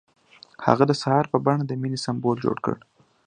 هغه 0.65 0.83
د 0.89 0.93
سهار 1.01 1.25
په 1.33 1.37
بڼه 1.45 1.63
د 1.65 1.71
مینې 1.81 1.99
سمبول 2.05 2.37
جوړ 2.45 2.57
کړ. 2.65 2.75